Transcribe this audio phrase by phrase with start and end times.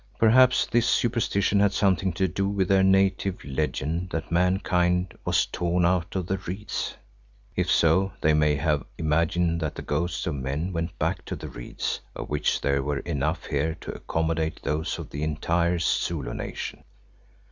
[0.17, 5.85] Perhaps this superstition had something to do with their native legend that mankind was "torn
[5.85, 6.95] out of the reeds."
[7.55, 11.49] If so, they may have imagined that the ghosts of men went back to the
[11.49, 16.83] reeds, of which there were enough here to accommodate those of the entire Zulu nation.